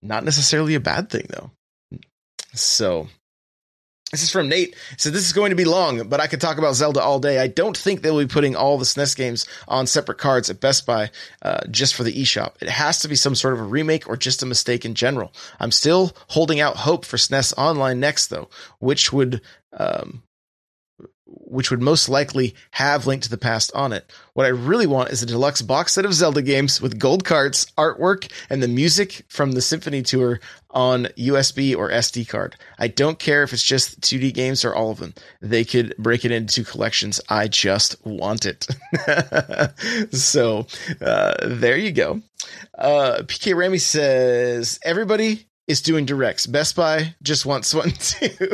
[0.03, 1.51] Not necessarily a bad thing though.
[2.55, 3.09] So
[4.13, 4.77] this is from Nate.
[4.99, 7.39] So this is going to be long, but I could talk about Zelda all day.
[7.39, 10.85] I don't think they'll be putting all the SNES games on separate cards at Best
[10.85, 12.53] Buy uh, just for the eShop.
[12.61, 15.33] It has to be some sort of a remake or just a mistake in general.
[15.59, 19.41] I'm still holding out hope for SNES Online next, though, which would
[19.73, 20.23] um,
[21.53, 24.11] which would most likely have Link to the Past on it.
[24.33, 27.67] What I really want is a deluxe box set of Zelda games with gold carts,
[27.77, 32.57] artwork, and the music from the Symphony Tour on USB or SD card.
[32.79, 35.13] I don't care if it's just 2D games or all of them.
[35.43, 37.21] They could break it into collections.
[37.29, 38.67] I just want it.
[40.13, 40.67] so
[41.01, 42.23] uh, there you go.
[42.77, 46.47] Uh, PK Ramy says everybody is doing directs.
[46.47, 48.49] Best Buy just wants one too.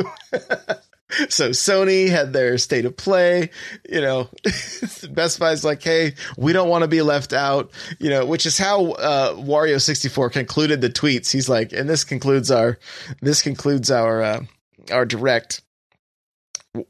[1.29, 3.49] so Sony had their state of play,
[3.89, 4.29] you know,
[5.11, 8.57] Best Buy's like, Hey, we don't want to be left out, you know, which is
[8.57, 11.31] how, uh, Wario 64 concluded the tweets.
[11.31, 12.77] He's like, and this concludes our,
[13.21, 14.41] this concludes our, uh,
[14.91, 15.61] our direct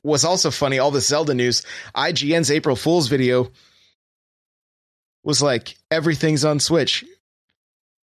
[0.03, 0.79] was also funny.
[0.79, 1.63] All the Zelda news,
[1.95, 3.49] IGN's April Fool's video
[5.23, 7.05] was like, everything's on Switch.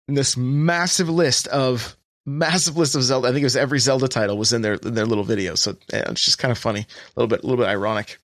[0.09, 1.97] And this massive list of
[2.31, 3.29] massive list of Zelda.
[3.29, 5.55] I think it was every Zelda title was in their in their little video.
[5.55, 8.19] So yeah, it's just kind of funny, a little bit, a little bit ironic.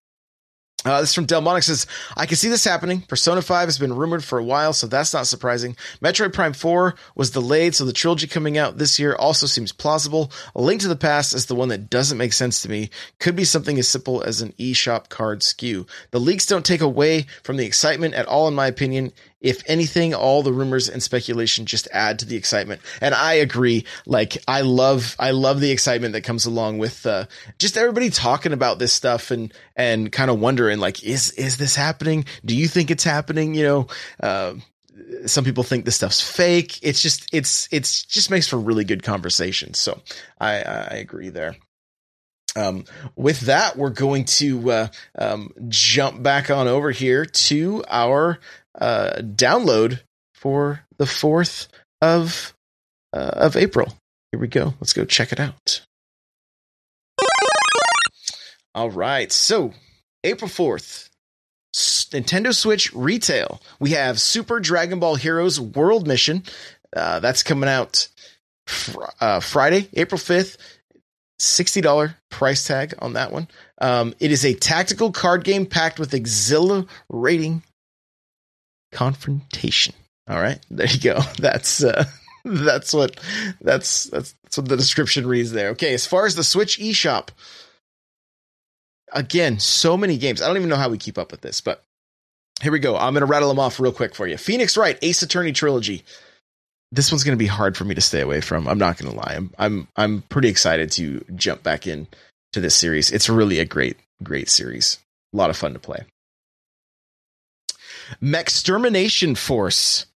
[0.85, 3.01] Uh, this from Delmonic says, I can see this happening.
[3.01, 5.75] Persona 5 has been rumored for a while, so that's not surprising.
[6.01, 10.31] Metroid Prime 4 was delayed, so the trilogy coming out this year also seems plausible.
[10.55, 12.91] A Link to the Past is the one that doesn't make sense to me.
[13.19, 15.89] Could be something as simple as an eShop card SKU.
[16.13, 19.13] The leaks don't take away from the excitement at all, in my opinion
[19.47, 22.81] if anything, all the rumors and speculation just add to the excitement.
[23.01, 23.87] And I agree.
[24.07, 27.27] Like I love, I love the excitement that comes along with uh,
[27.59, 31.77] just everybody talking about this stuff and and kind of wondering like, is is this
[31.77, 32.25] happening?
[32.45, 33.55] Do you think it's happening?
[33.55, 33.87] You know.
[34.21, 34.55] Uh,
[35.27, 36.81] some people think this stuff's fake.
[36.83, 39.75] It's just it's it's just makes for really good conversation.
[39.75, 40.01] So
[40.41, 41.57] I I agree there.
[42.57, 48.39] Um, with that, we're going to uh, um, jump back on over here to our
[48.81, 50.01] uh, download
[50.35, 51.69] for the 4th
[52.01, 52.55] of
[53.13, 53.95] uh, of April.
[54.33, 54.75] Here we go.
[54.81, 55.83] Let's go check it out.
[58.75, 59.33] All right.
[59.33, 59.73] So,
[60.23, 61.09] April 4th,
[61.75, 63.63] Nintendo Switch retail.
[63.81, 66.43] We have Super Dragon Ball Heroes World Mission.
[66.95, 68.09] Uh, that's coming out
[68.67, 70.59] fr- uh, Friday, April 5th.
[71.39, 73.49] $60 price tag on that one.
[73.81, 77.63] Um, it is a tactical card game packed with exhilarating
[78.93, 79.95] confrontation.
[80.29, 81.21] All right, there you go.
[81.39, 82.05] That's uh,
[82.45, 83.21] that's what
[83.61, 85.71] that's that's that's what the description reads there.
[85.71, 87.29] Okay, as far as the Switch eShop,
[89.13, 90.43] again, so many games.
[90.43, 91.83] I don't even know how we keep up with this, but
[92.63, 92.97] here we go.
[92.97, 94.37] I'm to rattle them off real quick for you.
[94.37, 96.05] Phoenix Wright Ace Attorney trilogy.
[96.93, 98.69] This one's to be hard for me to stay away from.
[98.69, 99.35] I'm not to lie.
[99.37, 102.07] I'm I'm I'm pretty excited to jump back in
[102.53, 103.11] to this series.
[103.11, 104.99] It's really a great great series.
[105.35, 106.05] A lot of fun to play.
[108.23, 110.07] Mechtermination Force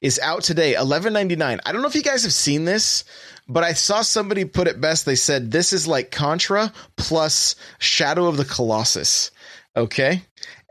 [0.00, 1.60] is out today, eleven ninety nine.
[1.64, 3.04] I don't know if you guys have seen this,
[3.48, 5.04] but I saw somebody put it best.
[5.04, 9.30] They said this is like Contra plus Shadow of the Colossus.
[9.76, 10.22] Okay,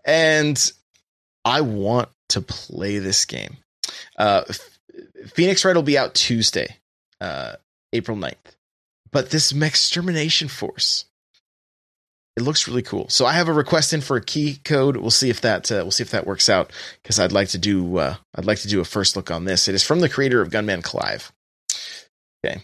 [0.06, 0.72] and
[1.46, 3.58] I want to play this game.
[4.18, 4.44] Uh,
[5.34, 6.78] Phoenix Wright will be out Tuesday,
[7.22, 7.54] uh,
[7.94, 8.36] April 9th.
[9.12, 11.06] But this Mechtermination Force
[12.40, 13.10] it looks really cool.
[13.10, 14.96] So I have a request in for a key code.
[14.96, 16.72] We'll see if that uh, we'll see if that works out
[17.02, 19.68] because I'd like to do uh, I'd like to do a first look on this.
[19.68, 21.32] It is from the creator of Gunman Clive.
[22.44, 22.62] Okay,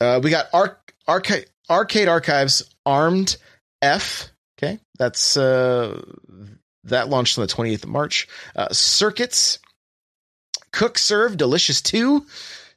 [0.00, 3.36] uh, we got Arc Arcade Arcade Archives Armed
[3.80, 4.28] F.
[4.58, 6.02] Okay, that's uh,
[6.84, 8.28] that launched on the 28th of March.
[8.54, 9.58] Uh, Circuits,
[10.72, 12.24] Cook Serve, Delicious 2.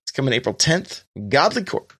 [0.01, 1.03] It's coming April 10th.
[1.27, 1.93] Godly Corp,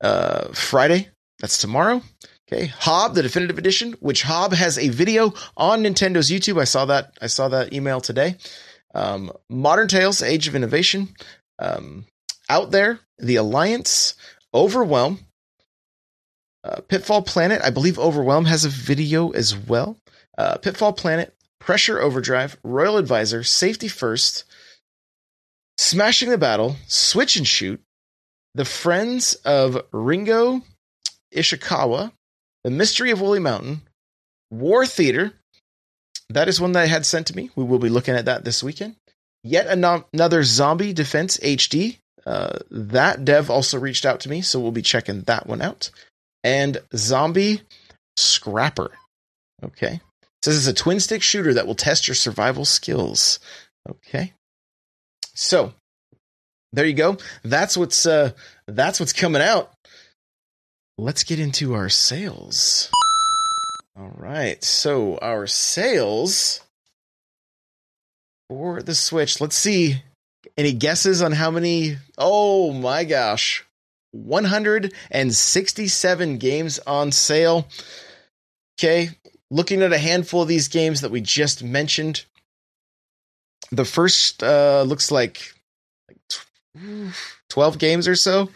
[0.00, 1.08] uh, Friday.
[1.40, 2.00] That's tomorrow.
[2.46, 6.60] Okay, Hob, the definitive edition, which Hob has a video on Nintendo's YouTube.
[6.60, 7.16] I saw that.
[7.20, 8.36] I saw that email today.
[8.94, 11.08] Um, Modern Tales, Age of Innovation,
[11.58, 12.04] um,
[12.48, 14.14] out there, the Alliance,
[14.52, 15.20] Overwhelm,
[16.62, 17.62] uh, Pitfall Planet.
[17.64, 19.98] I believe Overwhelm has a video as well.
[20.36, 24.44] Uh, Pitfall Planet, Pressure Overdrive, Royal Advisor, Safety First,
[25.78, 27.80] Smashing the Battle, Switch and Shoot,
[28.54, 30.62] The Friends of Ringo
[31.34, 32.12] Ishikawa,
[32.64, 33.82] The Mystery of Woolly Mountain,
[34.50, 35.34] War Theater.
[36.30, 37.50] That is one that I had sent to me.
[37.54, 38.96] We will be looking at that this weekend.
[39.42, 41.98] Yet another Zombie Defense HD.
[42.26, 45.90] Uh, that dev also reached out to me, so we'll be checking that one out.
[46.42, 47.60] And Zombie
[48.16, 48.90] Scrapper.
[49.62, 50.00] Okay.
[50.22, 53.38] It says it's a twin stick shooter that will test your survival skills.
[53.88, 54.32] Okay.
[55.34, 55.74] So
[56.72, 57.18] there you go.
[57.42, 58.32] That's what's uh
[58.66, 59.73] that's what's coming out.
[60.96, 62.88] Let's get into our sales.
[63.96, 64.62] All right.
[64.62, 66.60] So our sales
[68.48, 69.40] for the Switch.
[69.40, 70.04] Let's see.
[70.56, 71.96] Any guesses on how many?
[72.16, 73.64] Oh my gosh.
[74.12, 77.66] 167 games on sale.
[78.78, 79.10] Okay.
[79.50, 82.24] Looking at a handful of these games that we just mentioned.
[83.72, 85.54] The first uh, looks like
[87.50, 88.48] 12 games or so.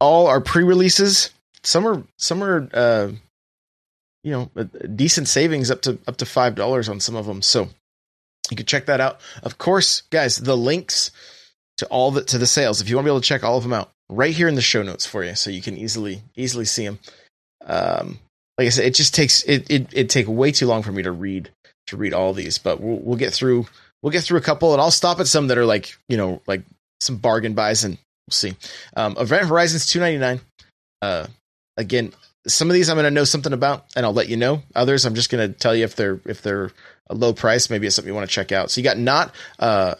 [0.00, 1.30] All are pre-releases.
[1.62, 3.12] Some are some are uh,
[4.22, 4.50] you know
[4.94, 7.42] decent savings up to up to five dollars on some of them.
[7.42, 7.68] So
[8.50, 9.20] you can check that out.
[9.42, 11.10] Of course, guys, the links
[11.78, 13.56] to all the to the sales, if you want to be able to check all
[13.56, 16.22] of them out, right here in the show notes for you, so you can easily
[16.36, 16.98] easily see them.
[17.64, 18.18] Um,
[18.56, 21.02] like I said, it just takes it it it take way too long for me
[21.02, 21.50] to read
[21.88, 23.66] to read all these, but we'll we'll get through
[24.02, 26.42] we'll get through a couple, and I'll stop at some that are like you know
[26.46, 26.62] like
[27.00, 27.98] some bargain buys, and
[28.28, 28.54] we'll see.
[28.94, 30.40] Um, Event Horizons two ninety nine.
[31.00, 31.26] Uh,
[31.78, 32.12] again,
[32.46, 34.62] some of these I'm going to know something about, and I'll let you know.
[34.74, 36.70] Others I'm just going to tell you if they're if they're
[37.08, 37.70] a low price.
[37.70, 38.70] Maybe it's something you want to check out.
[38.70, 39.94] So you got not uh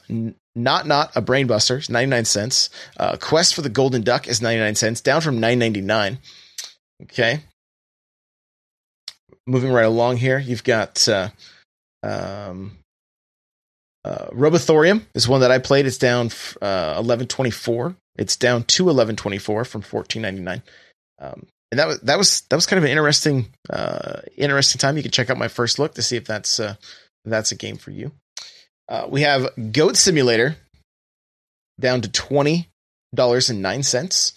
[0.54, 2.70] not not a brainbuster, 99 cents.
[2.98, 6.18] Uh, Quest for the Golden Duck is 99 cents, down from 9.99.
[7.04, 7.40] Okay.
[9.46, 11.30] Moving right along here, you've got uh,
[12.02, 12.76] um,
[14.04, 15.86] uh, Robothorium is one that I played.
[15.86, 16.26] It's down
[16.60, 17.96] uh, 11.24.
[18.18, 20.62] It's down to 11.24 from 14.99.
[21.20, 24.96] Um, and that was that was that was kind of an interesting uh, interesting time.
[24.96, 26.76] You can check out my first look to see if that's uh,
[27.24, 28.12] that's a game for you.
[28.88, 30.56] Uh, we have Goat Simulator
[31.78, 32.68] down to twenty
[33.14, 34.32] dollars and nine cents.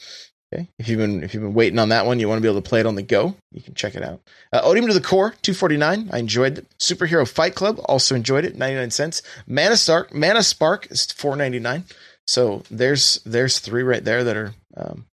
[0.53, 2.49] Okay, if you've been if you've been waiting on that one, you want to be
[2.49, 4.19] able to play it on the go, you can check it out.
[4.51, 6.09] Uh, Odium to the Core, two forty nine.
[6.11, 6.67] I enjoyed it.
[6.79, 9.21] Superhero Fight Club, also enjoyed it, ninety nine cents.
[9.47, 11.85] Mana Spark, Mana Spark is four ninety nine.
[12.27, 15.05] So there's there's three right there that are um,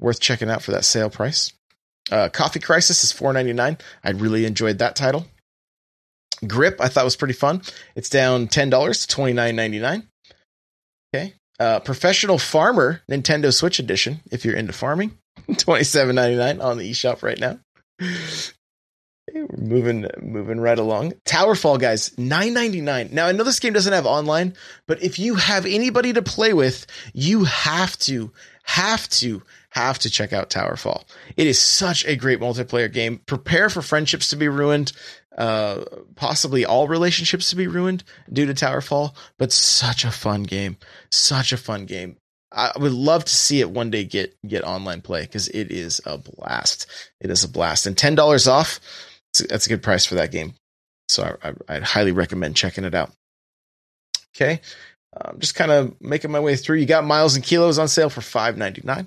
[0.00, 1.52] worth checking out for that sale price.
[2.10, 3.78] Uh, Coffee Crisis is four ninety nine.
[4.02, 5.26] I really enjoyed that title.
[6.46, 7.62] Grip I thought was pretty fun.
[7.94, 10.08] It's down ten dollars to twenty nine ninety nine.
[11.14, 11.34] Okay.
[11.58, 14.20] Uh, Professional Farmer Nintendo Switch Edition.
[14.30, 15.16] If you're into farming,
[15.58, 17.58] twenty seven ninety nine on the eShop right now.
[19.34, 21.12] We're moving moving right along.
[21.24, 23.10] Towerfall guys, 9.99.
[23.10, 24.54] Now I know this game doesn't have online,
[24.86, 28.30] but if you have anybody to play with, you have to
[28.62, 31.04] have to have to check out Towerfall.
[31.36, 33.18] It is such a great multiplayer game.
[33.26, 34.92] Prepare for friendships to be ruined,
[35.36, 40.76] uh, possibly all relationships to be ruined due to Towerfall, but such a fun game.
[41.10, 42.16] Such a fun game.
[42.52, 46.00] I would love to see it one day get get online play because it is
[46.06, 46.86] a blast.
[47.20, 48.78] It is a blast, and ten dollars off.
[49.40, 50.54] That's a good price for that game.
[51.08, 53.12] So I, I, I'd highly recommend checking it out.
[54.36, 54.60] Okay,
[55.16, 56.78] um, just kind of making my way through.
[56.78, 59.06] You got Miles and Kilos on sale for five ninety nine.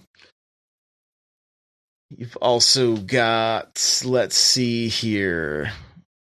[2.09, 5.73] You've also got, let's see here.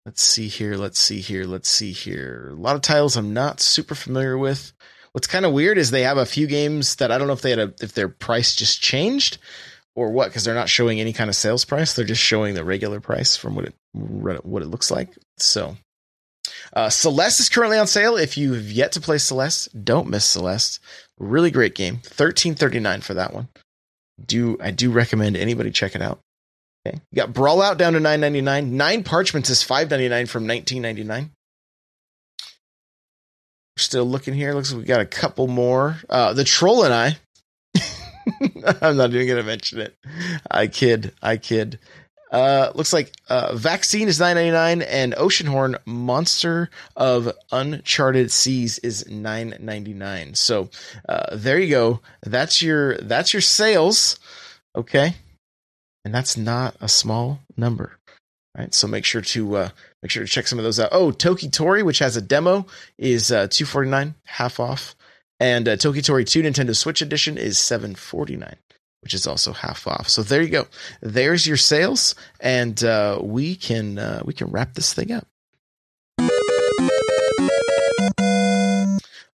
[0.07, 0.76] Let's see here.
[0.76, 1.44] Let's see here.
[1.44, 2.48] Let's see here.
[2.52, 4.72] A lot of titles I'm not super familiar with.
[5.12, 7.42] What's kind of weird is they have a few games that I don't know if
[7.42, 9.36] they had a, if their price just changed
[9.97, 11.95] or what because they're not showing any kind of sales price.
[11.95, 15.11] They're just showing the regular price from what it what it looks like.
[15.38, 15.76] So,
[16.72, 18.16] uh, Celeste is currently on sale.
[18.16, 20.80] If you have yet to play Celeste, don't miss Celeste.
[21.18, 22.01] Really great game.
[22.03, 23.49] Thirteen thirty nine for that one
[24.24, 26.20] do I do recommend anybody check it out.
[26.86, 26.99] Okay.
[27.11, 28.76] You got Brawl Out down to nine ninety nine.
[28.76, 31.30] Nine Parchments is five ninety nine from nineteen ninety nine.
[33.76, 34.55] Still looking here.
[34.55, 35.97] Looks like we got a couple more.
[36.09, 37.18] Uh, the Troll and I.
[38.80, 39.97] I'm not even going to mention it.
[40.51, 41.12] I kid.
[41.22, 41.78] I kid.
[42.30, 48.78] Uh, looks like uh, vaccine is nine ninety nine, and Oceanhorn Monster of Uncharted Seas
[48.80, 50.35] is nine ninety nine.
[50.35, 50.68] So
[51.09, 52.01] uh, there you go.
[52.24, 54.18] That's your that's your sales.
[54.74, 55.14] Okay,
[56.05, 57.99] and that's not a small number.
[58.57, 59.68] Right, so make sure to uh,
[60.03, 60.89] make sure to check some of those out.
[60.91, 62.66] Oh, Toki Tori, which has a demo,
[62.99, 64.97] is uh, two forty nine, half off,
[65.45, 68.57] and uh, Toki Tori two Nintendo Switch Edition is seven forty nine,
[69.03, 70.09] which is also half off.
[70.09, 70.66] So there you go.
[71.03, 75.26] There's your sales, and uh, we can uh, we can wrap this thing up.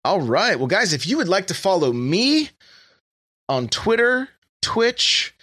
[0.05, 2.51] All right, well, guys, if you would like to follow me
[3.49, 4.29] on Twitter,
[4.61, 5.35] Twitch,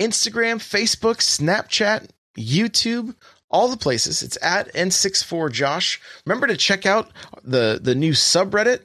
[0.00, 3.14] Instagram, Facebook, Snapchat YouTube,
[3.48, 4.24] all the places.
[4.24, 6.00] It's at N64Josh.
[6.26, 7.12] Remember to check out
[7.44, 8.80] the the new subreddit.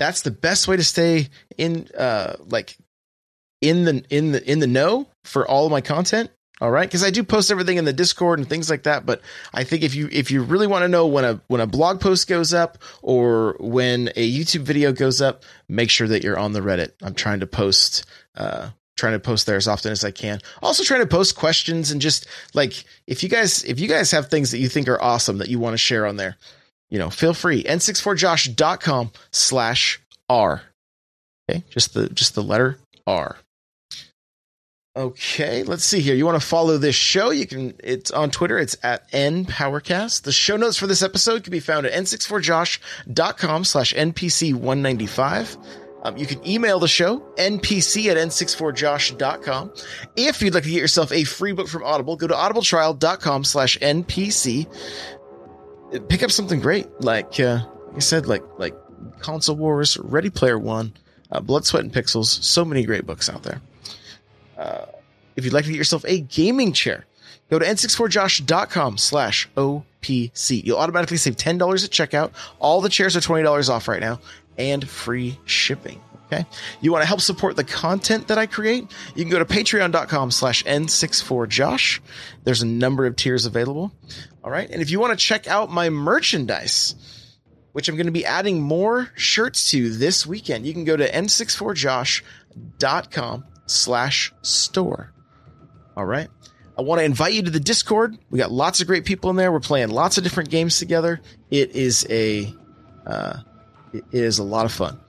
[0.00, 1.28] That's the best way to stay
[1.58, 2.76] in uh like
[3.60, 6.30] in the in the in the know for all of my content.
[6.62, 9.06] All right, because I do post everything in the Discord and things like that.
[9.06, 9.20] But
[9.52, 12.00] I think if you if you really want to know when a when a blog
[12.00, 16.52] post goes up or when a YouTube video goes up, make sure that you're on
[16.52, 16.92] the Reddit.
[17.02, 20.38] I'm trying to post uh, trying to post there as often as I can.
[20.62, 24.28] Also trying to post questions and just like if you guys if you guys have
[24.28, 26.36] things that you think are awesome that you want to share on there,
[26.90, 27.62] you know, feel free.
[27.62, 30.62] n64josh.com slash R.
[31.48, 33.36] Okay, just the just the letter R.
[34.96, 36.16] Okay, let's see here.
[36.16, 37.30] You want to follow this show?
[37.30, 37.74] You can.
[37.82, 38.58] It's on Twitter.
[38.58, 40.22] It's at npowercast.
[40.22, 45.56] The show notes for this episode can be found at n64josh.com slash npc195.
[46.02, 49.72] Um, you can email the show, npc at n64josh.com.
[50.16, 53.78] If you'd like to get yourself a free book from Audible, go to audibletrial.com slash
[53.78, 54.66] npc.
[56.08, 58.74] Pick up something great, like, uh, like I said, like like
[59.20, 60.92] Console Wars, Ready Player One,
[61.32, 62.26] uh, Blood, Sweat, and Pixels.
[62.26, 63.60] So many great books out there.
[64.56, 64.86] Uh,
[65.36, 67.06] if you'd like to get yourself a gaming chair,
[67.50, 70.64] go to n64josh.com slash OPC.
[70.64, 72.32] You'll automatically save $10 at checkout.
[72.58, 74.20] All the chairs are $20 off right now
[74.58, 76.00] and free shipping.
[76.32, 76.46] Okay.
[76.80, 78.84] You want to help support the content that I create?
[79.16, 81.98] You can go to patreon.com slash N64Josh.
[82.44, 83.90] There's a number of tiers available.
[84.44, 84.70] All right.
[84.70, 86.94] And if you want to check out my merchandise,
[87.72, 91.10] which I'm going to be adding more shirts to this weekend, you can go to
[91.10, 95.12] N64Josh.com slash store.
[95.96, 96.28] All right.
[96.78, 98.16] I want to invite you to the Discord.
[98.30, 99.50] We got lots of great people in there.
[99.50, 101.20] We're playing lots of different games together.
[101.50, 102.54] It is a,
[103.04, 103.38] uh,
[103.92, 105.00] it is a lot of fun.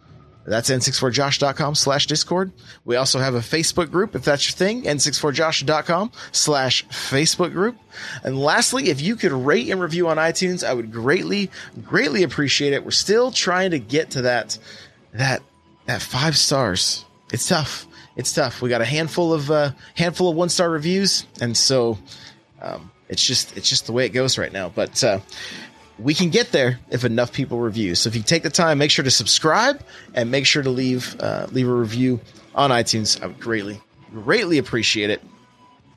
[0.45, 2.51] That's n64josh.com slash discord.
[2.83, 7.77] We also have a Facebook group if that's your thing, n64josh.com slash Facebook group.
[8.23, 11.51] And lastly, if you could rate and review on iTunes, I would greatly,
[11.83, 12.83] greatly appreciate it.
[12.83, 14.57] We're still trying to get to that,
[15.13, 15.43] that,
[15.85, 17.05] that five stars.
[17.31, 17.85] It's tough.
[18.15, 18.61] It's tough.
[18.61, 21.25] We got a handful of, uh, handful of one star reviews.
[21.39, 21.99] And so,
[22.61, 24.69] um, it's just, it's just the way it goes right now.
[24.69, 25.19] But, uh,
[26.01, 27.95] we can get there if enough people review.
[27.95, 29.81] So if you take the time, make sure to subscribe
[30.13, 32.19] and make sure to leave uh, leave a review
[32.55, 33.21] on iTunes.
[33.21, 33.81] I would greatly
[34.11, 35.21] greatly appreciate it.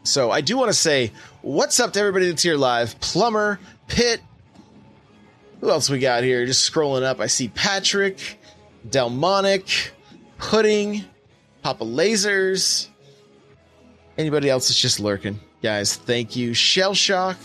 [0.04, 3.00] So I do want to say what's up to everybody that's here live.
[3.00, 4.20] Plumber, Pitt.
[5.60, 6.44] Who else we got here?
[6.44, 8.38] Just scrolling up, I see Patrick,
[8.88, 9.92] Delmonic,
[10.36, 11.04] Pudding,
[11.62, 12.88] Papa Lasers.
[14.18, 15.40] Anybody else that's just lurking?
[15.62, 16.52] Guys, thank you.
[16.52, 17.38] Shell Shock.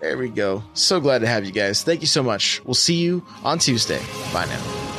[0.00, 0.62] There we go.
[0.74, 1.82] So glad to have you guys.
[1.82, 2.62] Thank you so much.
[2.64, 4.00] We'll see you on Tuesday.
[4.32, 4.89] Bye now.